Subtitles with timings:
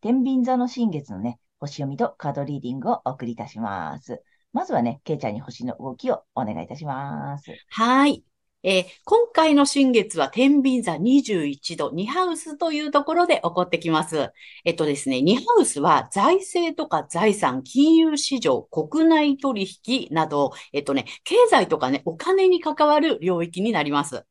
[0.00, 4.22] 天秤座の新月のね、星読みとカードリーディングをお送りいたします。
[4.52, 7.52] まずはね、ケイちゃんに星の動きをお願いいたします。
[7.68, 8.24] はい。
[8.62, 14.32] えー今回の新月は天秤座21度、2ハウスというところで起こってきます。
[14.64, 24.24] えっとですね、2ハウスは財政とか財産、金融市場、国内取引など、えっとね、経済とかね、お金に関わる領域になります。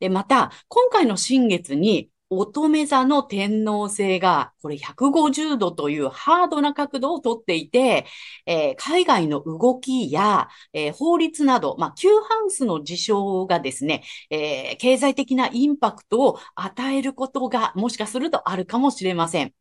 [0.00, 8.06] で、また、今回の新月に、乙女座の天皇星が、これ150度というハードな角度をとっていて、
[8.46, 19.52] えー海外の動きや、えー法律など、まあ、旧ハウスの事象がですね、えー経済的なインパクトを与えることがもしかするとあるかもしれません。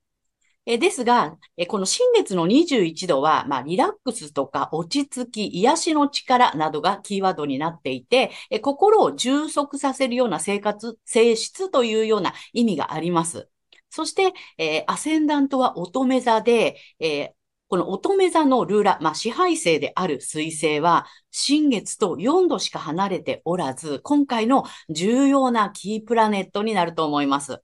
[0.67, 13.49] えですが、えこの新月の21度は、まあ、リラックスとか落ち着き、癒しの力などがキーワードになっていて、え心を充足させるような生活、性質というような意味があります。
[13.89, 17.31] そして、えーアセンダントは乙女座で、えー
[17.69, 27.61] この乙女座のルーラ、まあ、支配星である水星は、新月と4度しか離れておらず、今回の重要なキープラネットになると思います。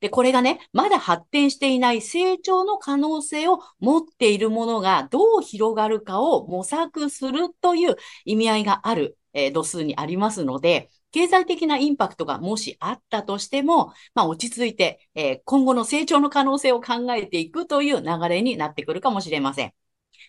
[0.00, 19.72] で、これがね、まだ発展していない成長の可能性を持っているものがどう広がるかを模索するという意味合いがある、えー度数にありますので、経済的なインパクトがもしあったとしても、まあ落ち着いて、えー今後の成長の可能性を考えていくという流れになってくるかもしれません。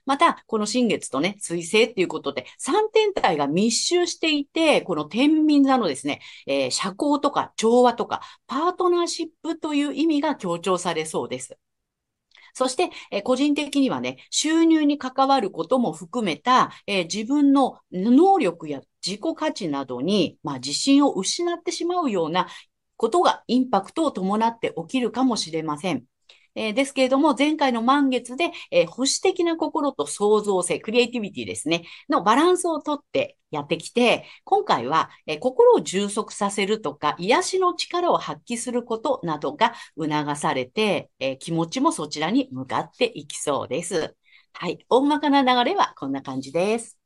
[0.08, 11.58] また、この新月とね、水星っていうことで、三天体が密集していて、この天秤座のですね、えー社交とか調和とか、パートナーシップという意味が強調されそうです。
[12.54, 22.48] そして、え個人的にはね、収入に関わることも含めた、えー自分の能力や自己価値などに、まあ、自信を失ってしまうような
[22.96, 26.06] ことがインパクトを伴って起きるかもしれません。
[26.58, 44.16] えーですけれども、前回の満月で、えー保守的な心と創造性、クリエイティビティですね、のバランスをとってやってきて、今回は、えー心を充足させるとか、癒しの力を発揮することなどが促されて、えー気持ちもそちらに向かっていきそうです。
[44.54, 44.84] はい。
[44.90, 46.98] 大まかな流れはこんな感じです。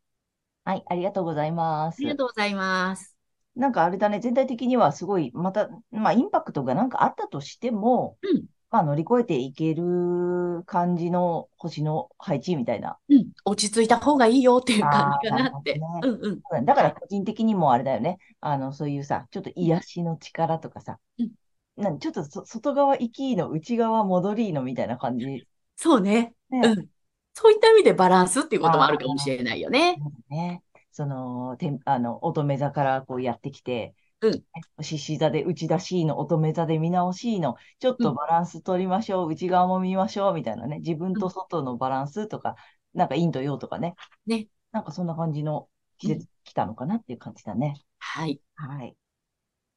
[0.63, 1.97] はい、ありがとうございます。
[1.97, 3.17] ありがとうございます。
[3.55, 12.97] なんかあれだね、全体的にはすごい、また、まあ、インパクトがなんかあったとしても、うんまあ、乗り越えていける感じの星の配置みたいな。
[13.09, 13.27] うん。
[13.43, 15.73] 落ち着いた方がいいよっていう感じかなって。
[15.73, 16.41] あーなるうんうん。
[16.57, 18.17] うんだから個人的にもあれだよね。
[18.39, 21.31] あの、そういうさ、ちょっと癒しの力とかさうん、
[21.75, 25.45] なんちょっとそ外側行きの、内側戻りのみたいな感じ。
[25.75, 26.33] そうね。
[26.49, 26.87] ねうん。
[27.33, 29.97] そういった意味でバランスっていうこともあるかもしれないよね。
[30.29, 30.63] ね。
[30.91, 34.43] その、てんあの、乙女座からこうやってきて、うん
[34.83, 40.77] 獅子座で内出しの、乙女座で見直しの、ちょっとバランス取りましょう、内側も見ましょう、みたいなね。
[40.79, 42.55] 自分と外のバランスとか、
[42.93, 43.95] なんか陰と陽とかね。
[44.27, 44.47] ね。
[44.71, 45.67] なんかそんな感じの
[45.97, 47.81] 季節来たのかなっていう感じだね。
[47.99, 48.41] はい。
[48.55, 48.95] はい。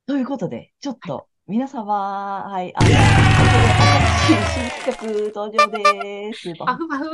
[0.07, 3.55] ということで、ちょっと、皆様、はい、あの、ここ
[4.29, 6.55] で新企画登場です。
[6.57, 7.05] パフパフ。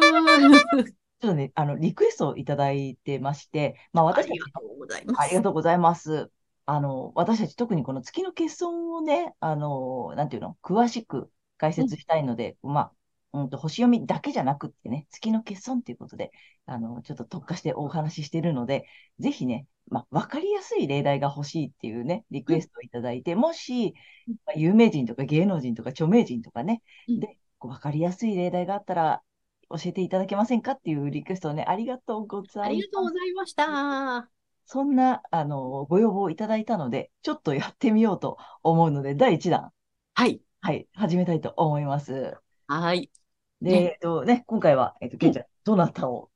[1.20, 5.20] ちょっとね、あの、リクエストをいただいてまして、まああ私たちりがとうございます。
[5.20, 6.30] ありがとうございます。
[6.72, 11.28] あの、私たち特にこの月の欠損をね、あの、なんていうの、詳しく
[11.58, 12.92] 解説したいので、ま
[13.32, 16.30] あ、うんと、星読みだけじゃなくってね、月の欠損っていうことで、
[16.66, 18.86] あの、ちょっと特化してお話ししているので、
[19.18, 23.94] ぜひね、まあ、わかりやすい例題が欲しいっていうね、リクエストをいただいて、もし、
[24.46, 29.22] まあ、有名人とか芸能人とか著名人とかね、うんで、こうわかりやすい例題があったら、
[29.70, 32.60] 教えていただけませんかっていうリクエストをね、ありがとうございます。
[32.62, 34.30] ありがとうございました。
[34.72, 39.72] そんな、あの、ご要望をいただいたので、ちょっとやってみようと思うので、第1弾、
[40.14, 40.40] はい。
[40.60, 42.36] はい、始めたいと思います。
[42.68, 43.10] はい。
[43.60, 46.29] で、ねえっとね、今回は、えっと、ケイちゃん、どなたを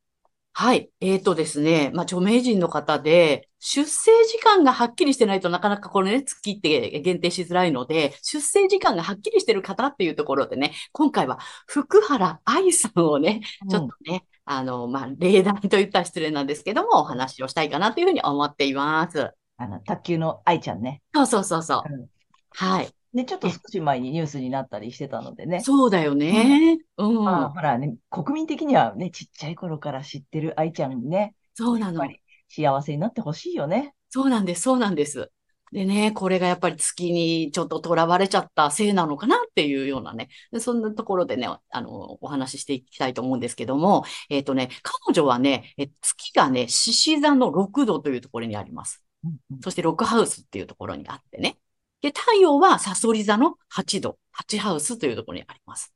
[0.57, 0.89] はい。
[1.01, 1.91] えーとですね。
[1.95, 19.33] まあ、著名人の方で、出生時間がはっきりしてないとなかなかこのね、月って限定しづらいので、出生時間がはっきりしてる方っていうところでね、今回は福原愛さんをね、ちょっとね、うん、あの、まあ、例題と言ったら失礼なんですけども、お話をしたいかなというふうに思っています。
[19.57, 21.03] あの、卓球の愛ちゃんね。
[21.15, 21.93] そうそうそうそう。
[21.93, 22.07] うん、
[22.51, 22.95] はい。
[23.15, 25.61] ね、ちょっと少し前にニュースになったりしてたのでね。
[25.61, 26.79] そうだよね。
[26.99, 27.25] うん。
[27.25, 31.35] まあ、ほらね、国民的にはね、ちっちゃい頃から知ってる愛ちゃんにね。
[31.55, 32.03] そうなの。
[32.49, 33.95] 幸せになってほしいよね。
[34.11, 35.31] そうなんです、そうなんです。
[35.73, 40.29] でね、これがやっぱり月にちょっと囚われちゃったせいなのかなっていうようなね、
[40.61, 49.05] そんなところでね、あの、お話ししていきたいと思うんですけども、えっ、ー、とね、彼女はね、え月がね、獅子座の6度というところにあります。
[49.25, 51.59] うんうん、そしてロックハウスっていうところにあってね。
[52.05, 55.95] で、太陽はサソリ座の8度、8ハウスというところにあります。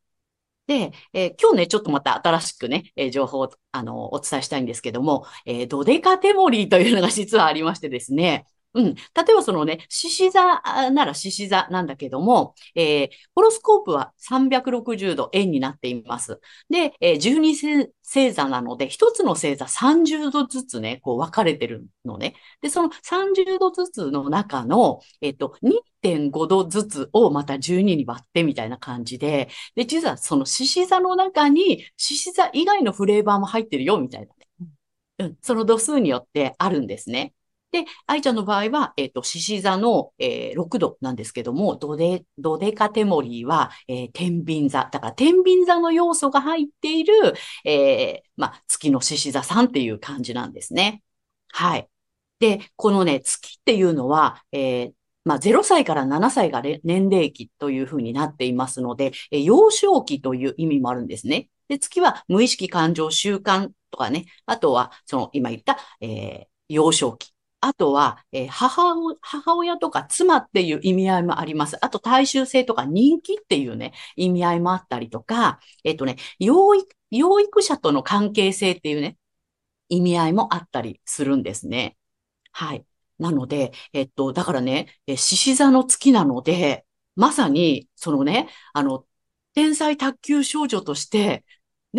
[0.66, 8.46] で、えー、今日ね、ちょっとまた新しくね、えー、情報を、あの、お伝えしたいんですけども、えー、ドデカテモリーというのが実はありましてですね、
[8.78, 8.94] うん。
[8.94, 9.00] 例
[9.32, 10.40] えばそのね、獅子座
[10.92, 16.40] なら獅子座なんだけども、えー、ホロスコープは360度円になっています。
[16.70, 22.34] で、えー、12星座なので、一つの星座30度ずつね、こう分かれてるのね。
[22.62, 34.32] で、その30度ずつの中の、えっ、ー、と、2.5度ずつをまた12に割ってみたいな感じで、で、実はその獅子座の中に獅子座以外のフレーバーも入ってるよ、みたいなね。
[35.18, 37.34] うん、その度数によってあるんですね。
[37.70, 44.88] で、愛ちゃんの場合は、えっ、ー、と、獅子座の、えー、6度なんですけども、ドデ、ドデカテモリーは、えー、天秤座。
[44.90, 47.34] だから、天秤座の要素が入っている、
[47.64, 51.02] えー、まあ、月の獅子座さんっていう感じなんですね。
[51.52, 51.88] はい。
[52.40, 54.92] で、このね、月っていうのは、え、
[55.24, 61.50] まあ、0歳から7歳が年齢期というふうになっていますので、え幼少期という意味もあるんですね。
[61.68, 67.32] で、月は無意識感情習慣とかね、あとは、その今言った、え、幼少期。
[67.60, 71.76] あとは、えー、母、母親とか妻っていう意味合いもあります。
[71.84, 79.18] あと、大衆性とか人気っていうね、意味合いもあったりとか、えっ、とね、養育、養育者との関係性っていうね、
[79.88, 81.96] 意味合いもあったりするんですね。
[82.52, 82.86] はい。
[83.18, 89.04] なので、えっと、だからね、え獅子座の月なので、まさに、そのね、あの、
[89.54, 91.44] 天才卓球少女として、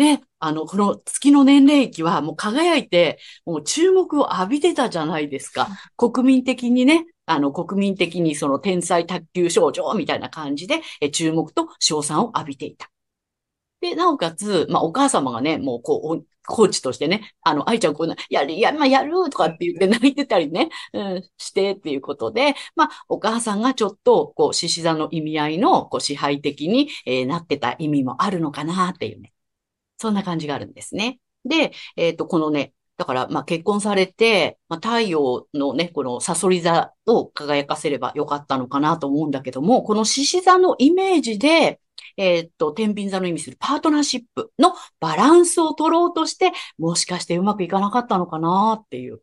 [0.00, 5.68] ね、あの、この月の年齢期はもう輝いて、もう注目を浴びてたじゃないですか。
[5.98, 12.90] 国民的にね、あの、国民的にその天才卓球少女みたいな感じで、え注目と賞賛を浴びていた。
[13.80, 29.32] で、なおかつ、まあ、お母様がね、もう、こう、コーチとしてね、あの、愛ちゃんこうやる、や、まあ、やるとかって言って泣いてたりね、うん、してっていうことで、まあ、お母さんがちょっと、こう、獅子座の意味合いの、こう、支配的に、えー、なってた意味もあるのかなっていうね。
[30.00, 31.20] そんな感じがあるんですね。
[31.44, 41.80] で、えっ、ー、と、このね、だから、まあ、結婚されて、まあ、太陽のね、このサソリ座を輝かせればよかったのかなと思うんだけども、この獅子座のイメージで、
[42.16, 49.20] えっ、と、天秤座の意味するパートナーシップのバランスを取ろうとして、もしかしてうまくいかなかったのかなっていう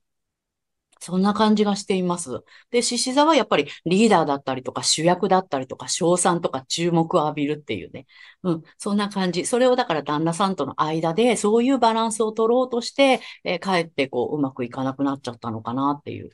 [0.99, 2.43] そんな感じがしています。
[2.71, 8.05] で、獅子座はやっぱりリーダーだったりとか主役だったりとか賞賛とか注目を浴びるっていうね。
[8.43, 9.45] うん、そんな感じ。
[9.45, 16.31] それをだから旦那さんとの間でそういうバランスを取ろうとして、えー、かえってこううまくいかなくなっちゃったのかなっていう。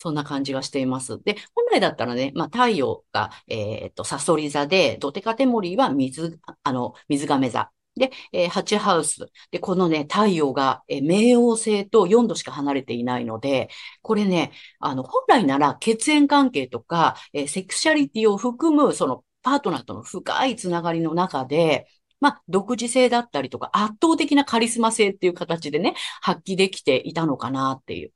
[0.00, 1.20] そんな感じがしています。
[1.24, 7.72] で、本来だったらね、まあ太陽が、えっ、と、サソリ座で、ドテカテモリーは水、あの、水亀座。
[7.98, 9.26] で、えー、8ハウス。
[9.50, 13.68] で、このね、太陽が、えー、冥王星と4度しか離れていないので、
[14.02, 21.88] これね、あの、本来なら血縁関係とか、えー、セクシャリティを含む、その、パートナーとの深いつながりの中で、
[22.20, 28.12] まあ、独自性だったりとか、圧倒的なカリスマ性っていう形でね、発揮できていたのかなっていう。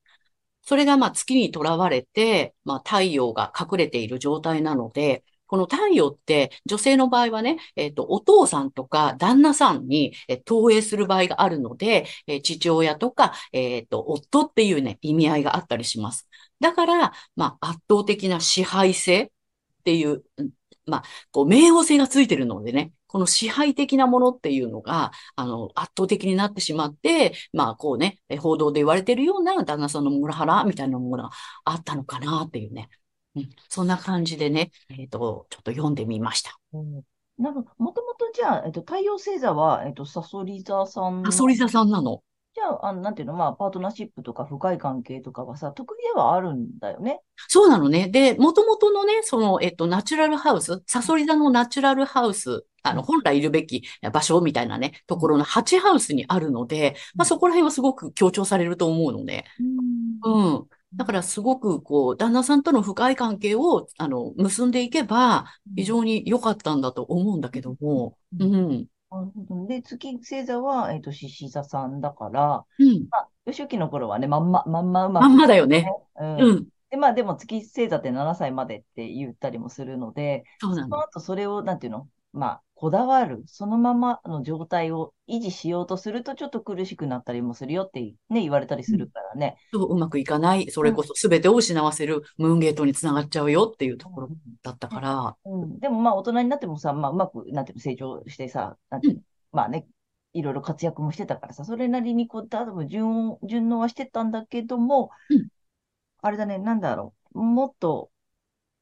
[0.63, 16.27] それがまあ月にとらわれて、まあ太陽が隠れている状態なので、この太陽って女性の場合はね、えっ、ー、と、お父さんとか旦那さんに、え、投影する場合があるので、えー、父親とか、えっ、と、夫っていうね、意味合いがあったりします。
[16.59, 19.29] だから、まあ、圧倒的な支配性っ
[19.85, 20.25] ていう、
[20.87, 31.31] まあ、こう、冥王星がついてるのでね、この支配的なものっていうのが、あの、圧倒的になってしまって、まあ、こうね、報道で言われてるような旦那さんのモラハラみたいなものが
[31.67, 32.89] あったのかなっていうね。
[33.35, 36.59] うん、そんな感じでね、えっ、ー、と、ちょっと読んでみました。
[36.73, 37.03] うん、
[37.39, 41.23] なんか、もともとじゃあ、えっ、ー、と、太陽星座は、えっ、ー、と、サソリ座さん。
[41.25, 42.23] サソリ座さんなの？
[42.55, 47.21] じゃあの、なんていうの、まあ、パートナーシップとか深い関係とかはさ、得意ではあるんだよね。
[47.49, 48.09] そうなのね。
[48.09, 59.47] で、元々のね、その、えっと、ナチュラルハウス、サソリ座のナチュラルハウス、あの、本来いるべき場所みたいなね、ところの8ハウスにあるので、まあ、そこら辺はすごく強調されると思うので。
[60.23, 60.67] うん。
[60.95, 65.47] だからすごくこう、旦那さんとの深い関係を、あの、結んでいけば、
[65.77, 68.87] 非常に良かったんだと思うんだけども、うん。
[69.69, 73.07] で、月星座は、えっ、と、獅子座さんだから、うん。
[73.11, 75.87] まあ、初期の頃はね、まんま、まんまうまくまんまだよね。
[76.17, 76.69] うんうん。
[76.91, 80.83] で、まあでも月星座って7歳までって言ったりもするので、そうなの。
[80.83, 89.57] その後それを、なんていうの、まあ、こだわる、そのままの状態を維持しようとすると、ちょっと苦しくなったりもするよってね、言われたりするからね。
[89.73, 94.31] そううまくいかない、それこそ全てを失わせるムーンゲートにつながっちゃうよっていうところ
[94.65, 99.21] だったから、うん、でもまあ大人になってもさ、まあうまく、なんていうの、成長してさ、なんていうの、
[99.53, 99.87] まあね、
[100.33, 105.47] いろいろ活躍もしてたからさ、それなりにこう、多分順応、順応はしてたんだけども、うん。
[106.21, 108.11] あれだね、なんだろう、もっと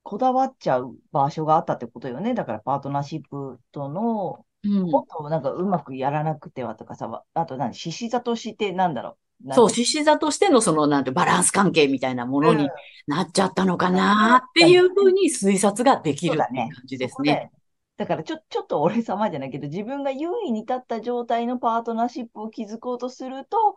[0.02, 2.34] こだわっちゃう場所があったってことよね。
[2.34, 9.54] だからパートナーシップとの、うんもっとなんかうまくやらなくてはとかさ、あと何、獅子座としてなんだろう？
[9.54, 12.68] そう、か獅子座としてのその、なんて、バランス関係みたいなものうんに
[13.06, 16.48] なっちゃったのかなっていうふうに推察ができる感
[16.84, 17.50] じですね。
[17.96, 23.76] だからちょ、ちょっと俺様じゃないけど、自分が優位に立った状態のパートナーシップを築こうとすると、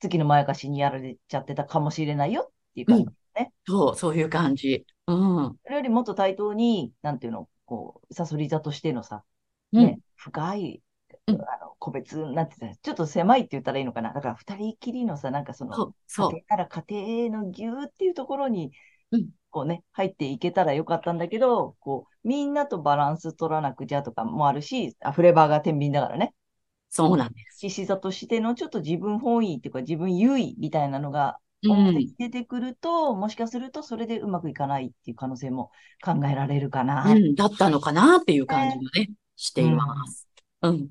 [0.00, 3.06] 月のまやかしにやられちゃってたかもしれないよっていう感じ。
[3.64, 4.84] そう、そういう感じ。
[5.06, 5.12] う
[5.50, 5.58] ん。
[5.62, 9.24] それよりもっと対等に、なんていうの、こう、サソリ座としてのさ、
[9.72, 10.82] うんね、深い、
[11.26, 14.12] うんあの、個別なんて言ったら、ちょっと狭いって言ったらいいのかな。
[14.12, 16.30] だから二人きりのさ、なんかその、そう、そう。
[16.32, 18.72] 家庭から家庭のぎゅーっていうところに
[19.12, 26.34] うん、こうね、入っていけたらよかったんだけど、こう、みんなとバランス取らなくちゃとかもあるし、あフレーバーが天秤だからね。
[26.88, 27.58] そうなんです。
[27.60, 31.36] 獅子座としてのちょっと自分本位っていうか自分優位みたいなのがうん
[31.70, 32.14] 表に。
[32.18, 35.70] 出てくると、もしかするとそれでうまくいかないっていう可能性も
[36.04, 37.04] 考えられるかな。
[37.12, 40.26] うん、だったのかなっていう感じがね、しています。
[40.62, 40.88] うん。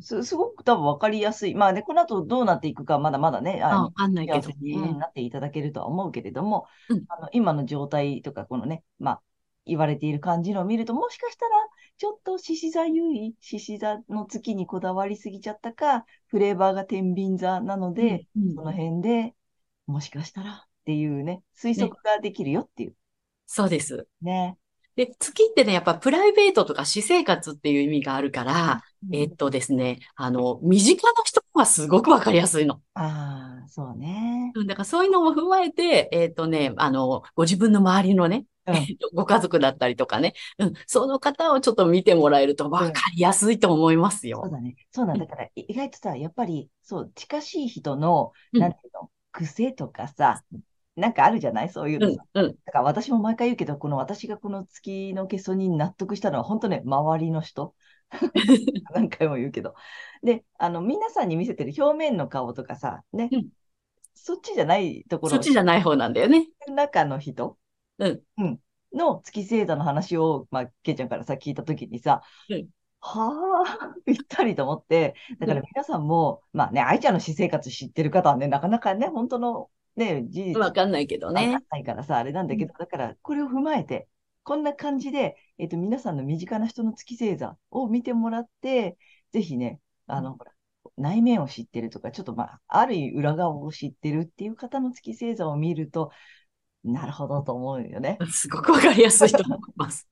[0.00, 1.54] すすごく多分分かりやすい。
[1.54, 4.98] まあね、この後どうなっていくかまだまだね、ああわかんないけどね。
[4.98, 9.22] なっていただけるとは思うけれども、うんあの今の状態とか、このね、まあ、
[9.64, 11.50] 言われている感じのを見ると、もしかしたら、
[11.98, 19.34] ちょっと獅子座優位、獅子座の月にこだわりすぎちゃったか、フレーバーが天秤座なので、うんその辺で
[19.86, 22.94] もしかしたらっていうね、推測ができるよっていう
[23.46, 24.06] そうです。
[24.22, 24.56] ね。
[24.96, 32.80] で、月ってね、やっぱプライベートとか私生活っていう意味があるから、えっとですね、あの、身近な人はすごくわかりやすいの。
[32.94, 34.52] ああ、そうね。
[34.54, 44.40] うんだからそういうのも踏まえて、えっとね、あの、ご自分の周りのね、うんえっとご家族だったりとかね、うん、その方をちょっと見てもらえるとわかりやすいと思いますよ。
[44.42, 44.74] そうだね。
[44.90, 50.42] そうなんだから、い意外とさ、やっぱり、そう、近しい人の、うんなんていうの、癖とかさ、
[50.96, 51.68] なんかあるじゃない？
[51.68, 57.74] そういううんのさ。、うん、だから私も毎回言うけど、この私がこの月の欠損に納得したのは、本当ね、周りの人。
[58.94, 59.74] 何回も言うけど。
[60.22, 63.48] で、あの、皆さんに見せてる表面の顔とかさ、ね、うん。
[64.14, 65.30] そっちじゃないところ。
[65.30, 66.46] そっちじゃない方なんだよね。
[66.68, 67.58] 中の人、
[67.98, 68.22] うん。
[68.94, 72.68] の月星座の話を、まあ、けいちゃんからさ、聞いたときにさ、うん
[73.08, 81.58] はあ、 ぴったりと思って、だから皆さんも、まあね、愛ちゃんの私生活知ってる方はね、なかなかね、本当のね、事実わかんないけどわかんね。
[81.70, 84.08] ないからさ、あれなんだけど、だから、これを踏まえて、
[84.42, 88.98] こんな感じで、えっと、皆さんの身近な人の月星座を見てもらって、
[89.32, 90.52] ぜひね、あの、ほら、
[90.96, 96.10] 内面を知ってるとか、ちょっとまあ、ある意味裏側を知ってるっていう方の月星座を見ると、
[96.84, 98.18] なるほどと思うよね。
[98.30, 100.08] すごくわかりやすいと思います。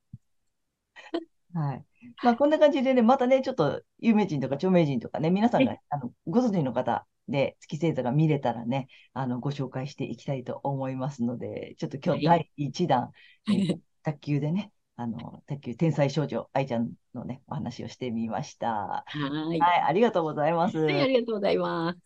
[1.54, 1.84] はい。
[2.22, 13.10] まあ、こんな感じでね、またね、ちょっと有名人とか著名人とかね、皆さんが、あの、ご存知の方で月星座が見れたらね、あの、ご紹介していきたいと思いますので、ちょっと今日はい第1弾、
[13.48, 19.04] えー 卓球でね、あの、卓球天才少女愛ちゃんのね、お話をしてみました。
[19.06, 19.58] はい。
[19.58, 20.78] はい、ありがとうございます。
[20.78, 21.98] はい、ありがとうございます。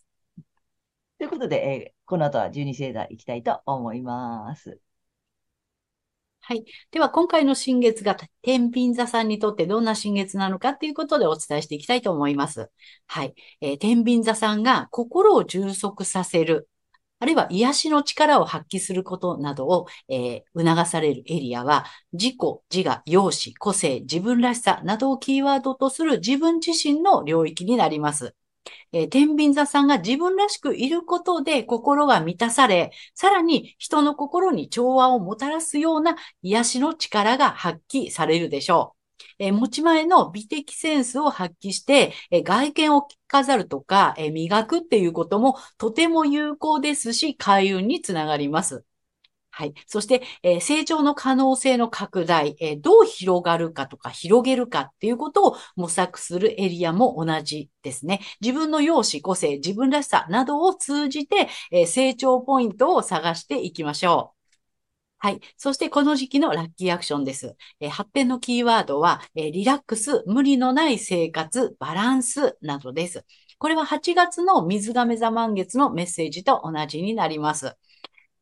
[1.19, 4.81] ということで、えーこの後は12星座いきたいと思います。
[6.49, 6.65] はい。
[6.91, 12.71] では、今回の新月が天秤座さんにとってどんな新月なのかということでお伝えしていきたいと思います。
[13.07, 13.35] はい。
[13.61, 16.71] えー天秤座さんが心を充足させる、
[17.19, 22.37] あるいは癒しの力を発揮することなどを、えー促されるエリアは、自己、
[22.75, 28.35] 自我、容姿、個性、自分らしさなどをキーワードとする自分自身の領域になります。
[28.93, 38.99] えー天秤座さんが自分らしくいることで心が満たされ、さらに人の心に調和をもたらすような癒しの力が発揮されるでしょう。
[39.41, 48.85] え持ち前の美的センスを発揮して、え外見を着飾るとか、え磨くっていうこともとても有効ですし、開運につながります。
[49.59, 49.75] はい。
[49.89, 58.21] そして、えー成長の可能性の拡大、えーどう広がるかとか広げるかっていうことを模索するエリアも同じですね。
[58.41, 64.39] 自分の容姿、個性、自分らしさなどを通じて、えー成長ポイントを探していきましょう。
[65.19, 65.41] はい。
[65.57, 67.57] そしてこの時期のラッキーアクションです。
[67.81, 73.25] えー発展のキーワードは、えーリラックス、無理のない生活、バランスなどです。
[73.59, 77.77] これは8月の水亀座満月のメッセージと同じになります。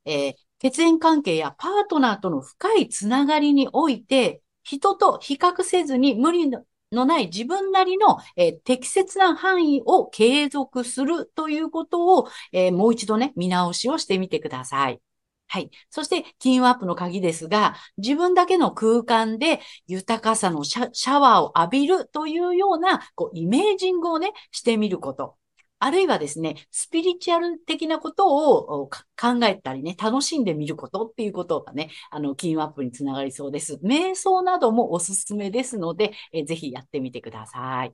[0.04, 15.00] えー血縁関係やパートナーとの深いつながりにおいて、人と比較せずに無理のない自分なりの、えー適切な範囲を継続するということを、えーもう一度ね、見直しをしてみてください。
[15.48, 15.70] はい。
[15.90, 25.36] そして、金運アップの鍵ですが、自分だけの空間で豊かさのシャシャワーを浴びるというような、こう、イメージングをね、してみること。
[25.78, 28.98] あるいはですね、スピリチュアル的なことを考
[29.44, 33.78] えたりね、楽しんでみることっていうことがね、あの、金運アップにつながりそうです。
[33.84, 37.92] 瞑想などもおすすめですので、えぜひやってみてください。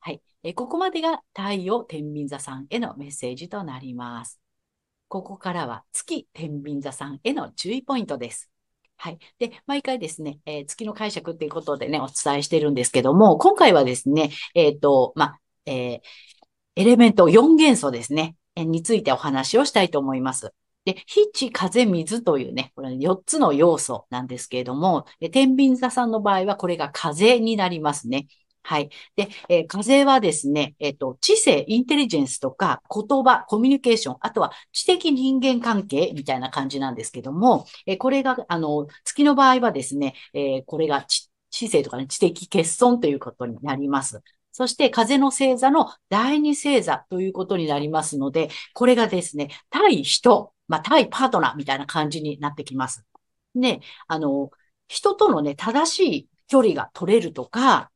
[0.00, 0.22] はい。
[0.44, 4.40] えここまでが太陽天秤座さんへのメッセージとなります。
[5.08, 8.48] ここからは月天秤座さんへの注意ポイントです。
[8.96, 9.18] はい。
[9.40, 16.00] で、毎回ですね、えー月の解釈っていうことでね、お伝えしてるんですけども、今回はですね、えっ、と、ま、えー
[16.76, 20.52] エレメント4元素ですね、についてお話をしたいと思います。
[20.84, 28.26] で、火、地、風、水というね、これ4つの要素なんですけれども、え天秤座さんの場合はこれが風になりますね。
[28.64, 28.90] はい。
[29.16, 41.04] で、えー風はですね、えっ、と、知性、インテリジェンスとか、言葉、コミュニケーション、あとは知的人間関係みたいな感じなんですけども、えーこれが、あの、月の場合はですね、えこれが
[41.50, 44.22] 知性とかね、知的欠損ということになります。
[44.52, 53.04] そして、風の星座の第二星座ということになりますので、これがですね、対人、まあ、対パートナーみたいな感じになってきます。
[53.54, 54.50] ね、あの、
[54.88, 57.90] 人とのね、正しい距離が取れるとか、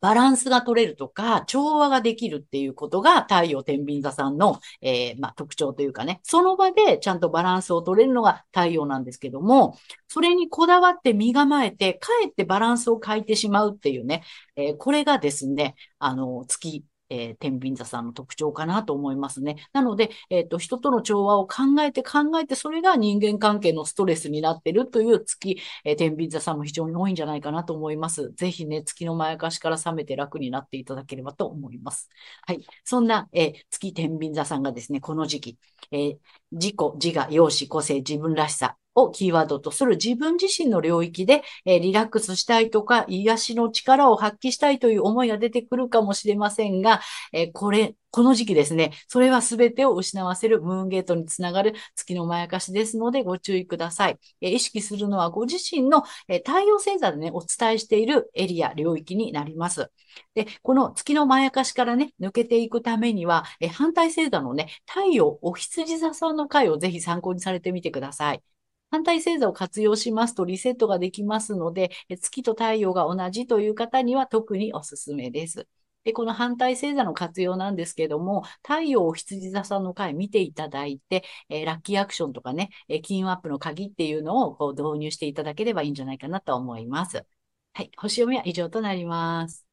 [0.00, 9.76] バランスが取れるとか、調和ができるっていうことが太陽天秤座さんの、えーまあ、特徴というかね、その場でちゃんとバランスを取れるのが太陽なんですけども、
[10.08, 14.22] それにこだわって身構えて、かえってバランスを変えてしまうっていうね、
[14.56, 19.56] えーこれがですね、あの、月、えー天秤座さんの特徴かなと思いますね。
[19.72, 28.32] なので、えっと、人との調和を考えて考えて、それが人間関係のストレスになってるという月、えー天秤座さんも非常に多いんじゃないかなと思います。
[28.36, 32.08] ぜひね、月のまやかしから覚めて楽になっていただければと思います。
[32.46, 32.60] はい。
[32.84, 35.58] そんな、えー月天秤座さんがですね、この時期、
[35.90, 36.18] えー
[36.52, 47.00] 自己、自我、容姿、個性、自分らしさをキーワードとする自分自身の領域で、えリラックスしたいとか、癒しの力を発揮したいという思いが出てくるかもしれませんが、
[47.32, 54.18] えこれ、この時期ですね、それは全てを失わせるムーンゲートにつながる月のまやかしですのでご注意ください。
[54.40, 59.90] え意識するのはご自身の、え太陽星座でね、お伝えしているエリア、領域になります。
[60.34, 68.42] で、この月のまやかしからね、抜けていくためには、え反対星座のね、太陽お羊座さんの回をぜひ参考にされてみてください。
[68.90, 75.68] 反対星座を活用しますとリセットができますので、え月と太陽が同じという方には特におすすめです。
[76.04, 87.26] で、この反対星座の活用なんですけども、太陽お羊座さんの回見ていただいて、えーラッキーアクションとかね、えー金運アップの鍵っていうのをこう導入していただければいいんじゃないかなと思います。
[87.74, 87.90] はい。
[87.98, 89.66] 星読みは以上となります。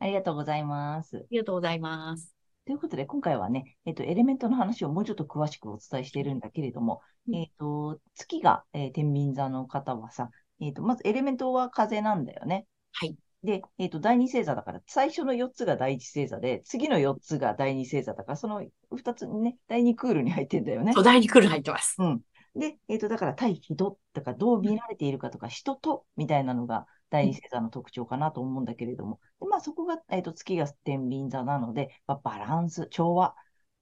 [0.00, 1.18] ありがとうございます。
[1.18, 2.35] ありがとうございます。
[2.66, 12.66] ということで、今回はね、えっと、エレメントの話をもうちょっと詳しくお伝えしているんだけれども、うんえっと、月が、えー天秤座の方はさ、えっと、まずエレメントは風なんだよね。
[12.92, 13.14] はい。
[13.44, 20.92] で、えっと、第二星座だから、最初の4つが第一星座で、次の4つが第二星座だから、その2つね、第二クールに入ってんだよね。
[20.92, 21.94] 土台に来る入ってます。
[22.00, 22.20] うん。
[22.56, 33.34] で、えっと、だから対人とか、どう見られているかとか、人と、みたいなのが、第二星座の特徴かなと思うんだけれども、でまあ、そこが、えっと、月が天秤座なので、まあ、バランス、調和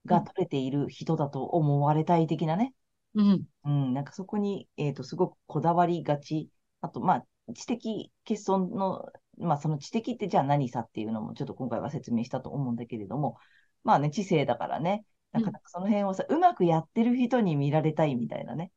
[0.04, 2.74] が取れている人だと思われたい的なね。
[3.14, 3.46] うん。
[3.64, 6.50] うん、なんかそこに、えっと、すごくこだわりがち。
[6.80, 9.06] あと、まあ、知的欠損の、
[9.38, 13.36] まあ、その知的ってじゃあ何さっていうのもちょっと今回は説明したと思うんだけれども、
[13.82, 18.70] まあね、知性だからね、なかなかその辺をさ、うまくやってる人に見られたいみたいなね。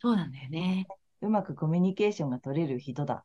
[0.00, 0.86] そうなんだよね。
[1.20, 3.24] うまくコミュニケーションが取れる人だ。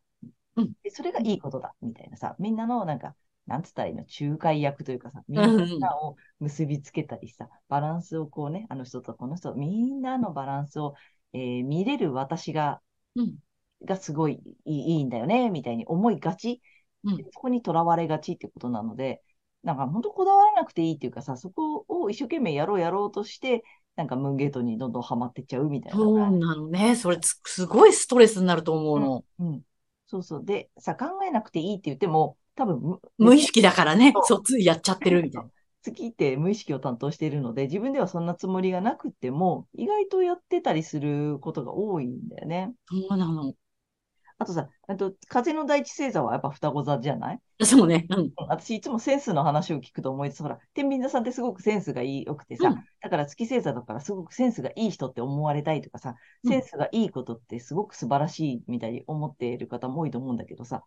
[0.57, 3.15] うんでそれがいいことだ、みたいなさ、みんなのなんか、
[3.45, 10.95] なんつったらいいの、仲介役というかさ、みんうんうんなを結びつけたりさ、バランスをこうね、あの人とこの人、みんなのバランスを、
[11.33, 12.81] えー見れる私が
[13.15, 13.37] うん。
[13.85, 16.61] がすごいいいんだよね、みたいに思いがち。
[17.03, 17.17] うん。
[17.31, 19.21] そこにとらわれがちってことなので、
[19.63, 23.63] なんか本当こだわらなくていいっていうかさ、そこを一生懸命やろうやろうとして、
[23.95, 25.99] なんかムーンゲートにどんどんハマってっちゃうみたいな。
[25.99, 26.95] そうなのね。
[26.95, 29.23] それつ、すごいストレスになると思うの。
[29.39, 29.61] うん。
[30.07, 30.45] そうそう。
[30.45, 34.23] で、さ、考えなくていいって言っても、多分、む無意識だからねそう。
[34.25, 35.49] そう、ついやっちゃってるみたいな。
[35.83, 42.73] 月って無意識を担当しているので、自分ではそんなつもりがなくても、意外とやってたりすることが多いんだよね。
[42.87, 43.53] そうなの。
[44.39, 47.39] あとさ、あと風の第一星座はやっぱ双子座じゃない？
[47.65, 48.05] そうね。
[48.09, 48.19] うん。
[48.19, 48.31] うん。
[48.35, 52.83] 私いつもセンスの話を聞くと思いつつ、ほら、天秤座さんってすごくセンスが良くてさ、うん。
[53.01, 56.51] だから月星座だからすごくセンスがいい人って思われたいとかさ、うん。
[56.51, 60.83] センスがいいことってすごく素晴らしいみたいに思っている方も多いと思うんだけどさ、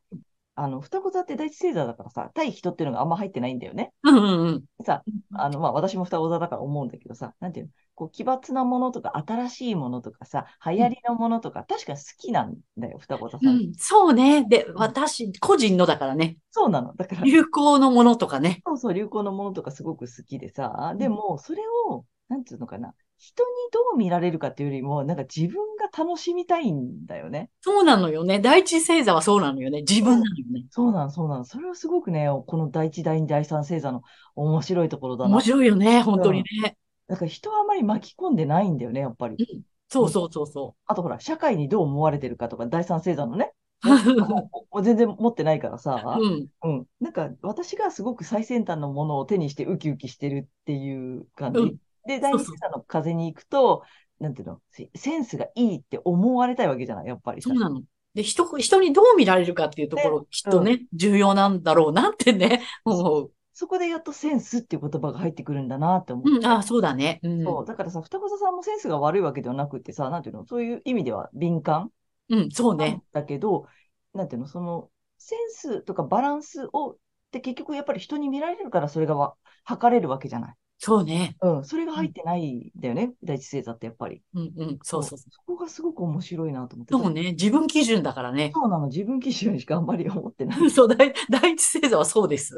[0.54, 3.92] あの、双子座って第一星座だからさ、対人っていうのがあんま入ってないんだよね。
[4.02, 4.64] うんうんうん。
[4.84, 5.02] さ、
[5.34, 13.50] あの、まあ、私も双子座だから思うんだけどさ、なんていうの、こう、奇抜なものとか、新しいものとかさ、流行りのものとか、確かに好きなんだよ、双子座さ。
[13.50, 14.46] うんん、そうね。
[14.48, 16.36] で、私、個人のだからね。
[16.50, 16.94] そうなの。
[16.94, 18.62] だから、流行のものとかね。
[18.66, 27.50] そうそう、流行のものとかすごく好きでさ、でも、それを、なんていうのかな、人にどう見られるかっていうよりも、なんか自分が楽しみたいんだよね。
[27.60, 28.40] そうなのよね。
[28.40, 29.82] 第一星座はそうなのよね。
[29.82, 30.64] 自分なのよね。
[30.70, 31.44] そうなの、そうなの。
[31.44, 34.02] それはすごくね、この第一、第二、第三星座の
[34.36, 35.40] 面白いところだな面。
[35.42, 36.00] 白いよね。
[36.00, 36.78] 本当にね。
[37.08, 39.34] だから人はあまり巻き込んでないんだよね、やっぱり。
[39.34, 39.62] うん。
[39.90, 43.52] そうそうそうそあとほら、社会にどう思われてるかとか、第三星座のね、
[44.82, 46.48] 全然持ってないからさ、うん。
[46.62, 46.86] うん。
[47.00, 51.60] なんか、私がすごく最先端のものを手にしてウキウキしてるっていう感じ。
[51.60, 53.82] うんで、第二星座の風に行くと、
[54.18, 57.58] なんていうの、セセンスがいいって思われたいわけじゃない、やっぱりさそう。
[57.58, 57.82] なの。
[58.14, 63.32] で、人、人にどう見られるかっていうところ、きっとね、重要なんだろうなってね、思う。
[63.52, 66.30] そこでやっとセンスっていう言葉が入ってくるんだなって思う。
[66.30, 67.20] うん、ああ、そうだね。
[67.22, 67.44] うん。
[67.44, 67.66] そう。
[67.66, 71.90] だからさ、双子座さんもセンスが悪いわけではなくってさ、なんていうの、そういう意味では敏感
[72.30, 73.02] うん、そうね。
[73.12, 73.66] だけど、
[74.14, 76.96] なんていうの、その、センスとかバランスを、っ
[77.30, 80.54] て結局やっぱり人に見られるからそれがわ測れるわけじゃない。
[80.82, 81.36] そうね。
[81.42, 84.22] うん、それが入ってないんだよね、第一星座ってやっぱり。
[84.34, 86.94] うん、うん、そうそうそそこがすごく面白いなと思って。
[86.94, 86.98] う。
[86.98, 87.32] そうね。
[87.32, 88.50] 自分基準だからね。
[88.54, 90.58] そうなの、自分基準しかあんまり思ってない。
[90.72, 92.56] そう、第第一星座はそうです。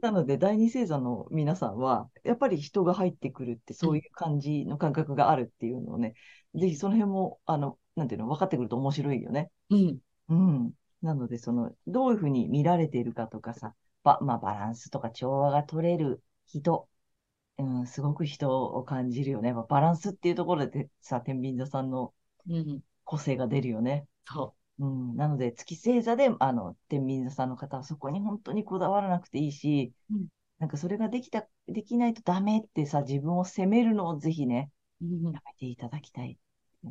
[0.00, 6.14] なので、第二星座の皆さんは、やっぱり人が入ってくるって、そういう感じの感覚があるっていうのをね、
[6.54, 9.50] ぜひその辺も、あの、なんていうの、分かってくると面白いよね。
[9.68, 9.98] うん。
[10.30, 10.72] うん。
[11.02, 16.88] なので、その、どういうふうに見られているかとかさ、ば、まあ、バランスとか調和が取れる人、
[17.58, 19.52] うん、すごく人を感じるよね。
[19.52, 22.12] まあバランスっていうところでさ、天秤座さんの
[22.46, 22.82] うん。
[23.04, 24.06] 個性が出るよね。
[24.26, 30.26] そうん、なので、月星座で、あの、天秤座さんの方はそこに本当にこだわらなくていいし、うん
[30.58, 34.70] なんかそれができた、できないとダメってさ、自分を責めるのをぜひね、
[35.02, 35.04] う。
[35.04, 36.38] うんやめていただきたい。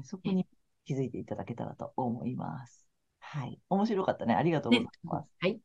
[0.03, 0.47] そこに
[0.85, 2.85] 気づいていただけたらと思います。
[3.19, 3.59] はい。
[3.69, 4.35] 面白かったね。
[4.35, 5.27] ありがとうございねます。
[5.39, 5.59] はい。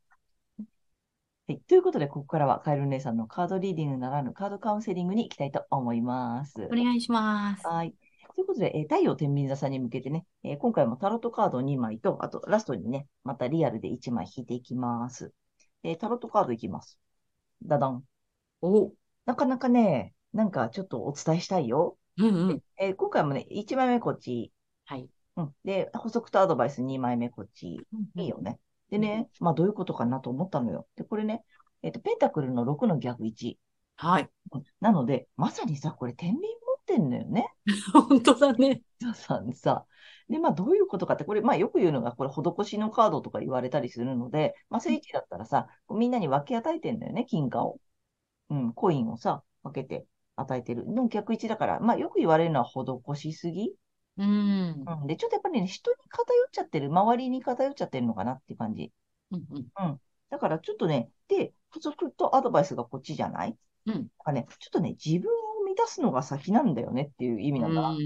[1.49, 1.61] はい。
[1.63, 6.63] ということで、ここからはカエル姉さんのカードリーディングならぬカードカウンセリングに行きたいと思います。
[6.65, 7.67] お願いします。
[7.67, 7.95] はい。
[8.35, 15.33] ということで、えー太陽天秤座さんに向けてね、えー今回もタロットカード2枚と、あとラストにね、またリアルで1枚引いていきます。
[15.83, 16.99] えータロットカードいきます。
[17.63, 18.05] ダダン。
[18.61, 18.93] お、
[19.27, 21.99] なかなかね、なんかちょっとお伝えしたいよ。
[22.19, 22.63] うんうん。
[22.79, 24.53] えー今回もね、1枚目こっち。
[24.85, 25.09] はい。
[25.37, 25.55] うん。
[25.65, 27.87] で、補足とアドバイス2枚目こっち。
[28.17, 28.59] いいよね。
[28.91, 30.87] でね、まあどういうことかなと思ったのよ。
[30.97, 31.45] で、これね、
[31.83, 33.59] えっ、と、ペンタクルの6の逆1。
[33.97, 34.31] はい。
[34.53, 37.53] うんなので、まさにさ、これ天秤持ってんのよね。
[38.09, 38.83] 本当だね。
[39.01, 39.87] 皆さんさ。
[40.29, 47.81] で、まあ、どういうことかって、これ、まあ、よく言うのが、これ、施しのカードとか言われたりするので、まあ、聖地だったらさ、みんなに分け与えてんだよね、金貨を。
[48.51, 50.87] うん、コインをさ、分けて与えてる。
[50.87, 53.75] の逆位置だから、まあ、よく言われるのは施しすぎ。
[54.19, 54.85] うん。
[54.87, 55.07] うん。
[55.07, 58.93] で、ちょっとやっぱりね、人に偏っちゃってる、周りに偏っちゃってるのかなっていう感じ。
[59.31, 60.01] うんうん。
[60.31, 63.57] だから、ちょっとね、で、補足とアドバイスがこっちじゃない？
[63.87, 63.95] うん。
[63.95, 67.91] だからね、ちょっとね、自分を満たすのが先なんだよねっていう意味なんだな。
[67.91, 68.01] うん。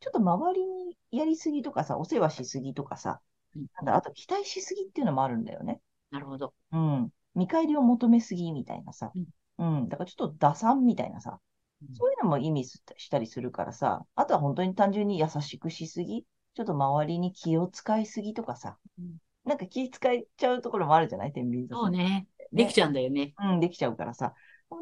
[0.00, 3.20] ちょっと周りにやりすぎとかさ、お世話しすぎとかさ、
[3.56, 5.80] うんなんだ、あと期待しすぎっていうのもあるんだよね。
[6.10, 6.52] なるほど。
[6.72, 7.10] うん。
[7.34, 9.12] 見返りを求めすぎみたいなさ。
[9.58, 9.88] うん。
[9.88, 11.40] だからちょっと打算みたいなさ。
[11.88, 14.04] うんそういうのも意味すしたりするからさ。
[14.14, 16.24] あとは本当に単純に優しくしすぎ。
[16.54, 18.78] ちょっと周りに気を使いすぎとかさ。
[18.98, 21.32] うんなんか気使っちゃうところもあるじゃない？
[21.34, 22.26] 天秤座そうね。
[22.50, 23.34] できちゃうんだよね。
[23.38, 24.32] うん、できちゃうからさ。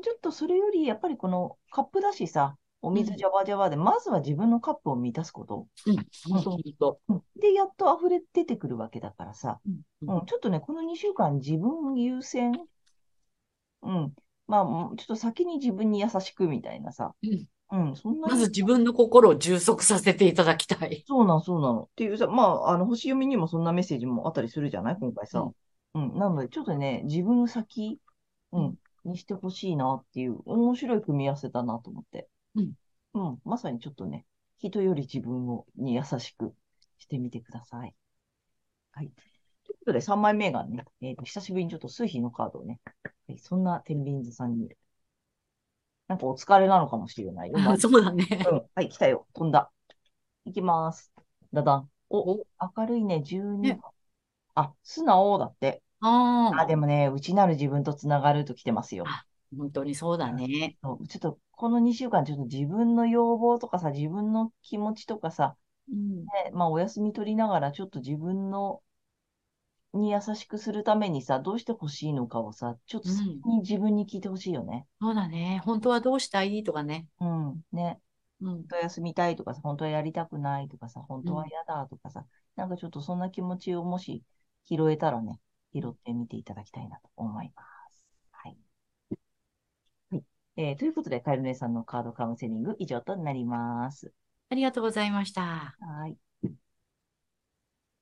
[0.04, 5.66] ちょっとそれより、やっぱりこのカップだしさ、お水ジャバジャバで、まずは自分のカップを満たすこと。
[5.86, 5.96] うん。
[6.30, 7.00] 本当本当。
[7.08, 9.58] うんで、やっと溢れ出てくるわけだからさ。
[10.00, 12.52] うんうん、ちょっとね、この2週間自分優先。
[13.82, 14.14] うん。
[14.60, 17.14] まあ、ちょっと先に自分に優しくみたいなさ。
[17.22, 21.04] うんうん、そんなまに、ず自分の心を充足させていただきたい。
[21.08, 21.84] そうなん、そうなの。
[21.84, 24.96] っていうさ、まあ、あの、星読みにもそんなメッセージもあったりするじゃない？
[25.00, 25.50] 今回さ。
[25.94, 26.18] うん。
[26.18, 27.98] なので、ちょっとね、自分先、
[28.52, 28.74] うん、
[29.06, 32.28] にしてほしいなっていう、面白い組み合わせだなと思って。
[32.56, 32.72] うん。
[33.14, 34.26] うん、まさにちょっとね、
[34.58, 36.52] 人より自分を、に優しく
[36.98, 37.94] してみてください。
[38.92, 39.10] はい。
[39.64, 43.04] ということで、3枚目がね、えっと、久しぶりにちょっと数比のカードをね、はい、
[43.38, 44.68] そんな天秤座さんに、
[46.08, 47.58] なんかお疲れなのかもしれないよ。
[47.58, 48.26] まあそうだね。
[48.50, 48.62] うん。
[48.74, 49.26] はい、来たよ。
[49.34, 49.70] 飛んだ。
[50.44, 51.12] いきます。
[51.52, 51.90] だだん。
[52.10, 53.92] お、お、明るいね、12ね番。
[54.54, 55.82] あ、素直だって。
[56.00, 59.04] ああ、でもね、内なる自分とつながると来てますよ。
[59.06, 59.24] あ、
[59.56, 60.76] 本当にそうだね。
[60.82, 65.56] ちょっと、この2週間、ちょっと自分の要望とかさ、自分の気持ちとかさ、
[65.88, 66.24] うん。
[66.24, 68.82] ね、まあ、お休み取りながら、ちょっと自分の、
[69.94, 74.86] に優しくするためにさ、どうしてほしいのかをさ、ちょっとうん先に自分に聞いてほしいよね。
[75.00, 75.60] そうだね。
[75.64, 77.06] 本当はどうしたいとかね。
[77.20, 77.62] うん。
[77.72, 78.00] ね。
[78.40, 78.64] うん本。
[78.68, 82.26] 当は休みたいとかさ、本当はやりたくないとかさ、本当は嫌だとかさ、
[82.56, 84.22] なんかちょっとそんな気持ちをもし
[84.64, 85.40] 拾えたらね、
[85.74, 88.06] 拾ってみていただきたいなと思います。
[88.32, 88.56] はい。
[90.10, 90.24] はい。
[90.56, 94.12] えーということで、カエル姉さんのカードカウンセリング以上となります。
[94.50, 95.76] ありがとうございました。
[95.80, 96.16] はい。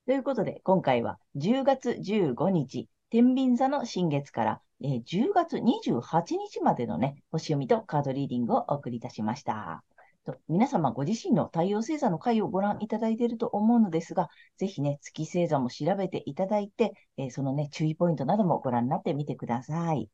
[0.05, 9.83] ということで、今回は10月15日、天秤座の新月から、えー10月28日までのね、星読みとカードリーディングをお送りいたしました。
[10.23, 20.09] と皆様ご自身の太陽星座の回をご覧いただいていると思うのですが、ぜひね、月星座も調べていただいて、えーそのね、注意ポイントなどもご覧になってみてください。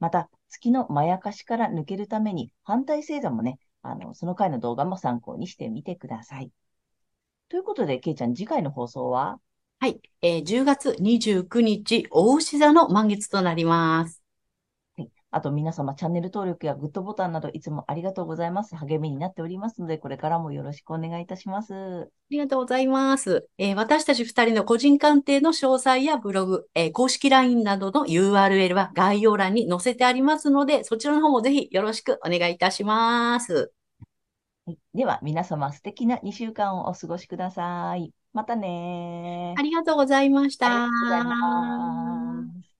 [0.00, 6.52] また、月のまやかしから抜けるために、反対星座もね、あの、その回の動画も参考にしてみてください。
[7.52, 9.38] ということで、けいちゃん、次回の放送は？
[9.78, 10.00] はい。
[10.22, 14.22] えー10月29日、大牛座の満月となります。
[14.96, 15.10] はい。
[15.30, 18.74] あと皆様、チャンネル登録やグッドボタンなどいつもありがとうございます。
[18.74, 21.74] 励みになっておりますので、これからもよろしくお願いいたします。
[21.74, 23.46] ありがとうございます。
[23.58, 33.74] えー私たち二人の個人鑑定の詳細やブログ、えー公式 LINE などの URL は概要欄に載せてありますので、そちらの方もぜひよろしくお願いいたします。
[34.66, 34.78] はい。
[34.94, 38.12] では、皆様、素敵な2週間をお過ごしください。
[38.32, 40.66] またねーありがとうございました。
[40.66, 42.71] ありがとうございます。